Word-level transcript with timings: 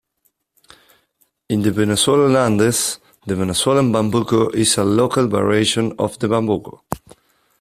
In 1.49 1.61
the 1.61 1.69
Venezuelan 1.69 2.35
Andes, 2.35 2.97
the 3.27 3.35
Venezuelan 3.35 3.91
bambuco 3.91 4.49
is 4.51 4.75
a 4.79 4.83
local 4.83 5.27
variation 5.27 5.93
of 5.99 6.17
the 6.17 6.27
bambuco. 6.27 6.81